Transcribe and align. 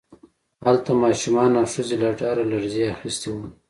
هلته 0.65 0.91
ماشومان 1.03 1.51
او 1.59 1.65
ښځې 1.73 1.95
له 2.03 2.09
ډاره 2.19 2.43
لړزې 2.51 2.83
اخیستي 2.95 3.29
وو 3.31 3.45